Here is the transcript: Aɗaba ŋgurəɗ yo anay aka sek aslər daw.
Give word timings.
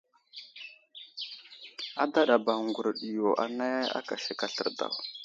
Aɗaba 2.01 2.53
ŋgurəɗ 2.67 2.97
yo 3.17 3.27
anay 3.43 3.79
aka 3.97 4.15
sek 4.23 4.39
aslər 4.45 4.67
daw. 4.77 4.93